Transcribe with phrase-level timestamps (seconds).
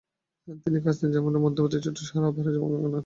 [0.63, 2.99] তিনি কাজভিন ও জাঞ্জানের মধ্যবর্তী ছোট শহর আবহারে জন্মগ্রহণ করেন।